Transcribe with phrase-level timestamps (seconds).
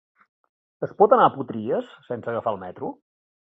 [0.87, 2.93] Es pot anar a Potries sense agafar el metro?